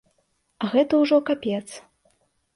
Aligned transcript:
А 0.63 0.69
гэта 0.73 0.93
ўжо 1.03 1.21
капец. 1.29 1.63